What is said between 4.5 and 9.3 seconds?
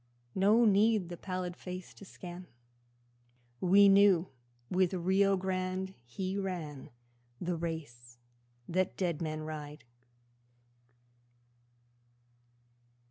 with Rio Grande he ran The race the dead